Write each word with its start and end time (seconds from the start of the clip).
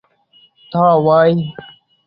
দাঁড়াও, 0.71 0.99
ভাই। 1.07 1.31